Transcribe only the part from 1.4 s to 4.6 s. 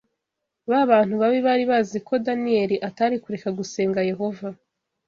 bari bazi ko Daniyeli atari kureka gusenga Yehova.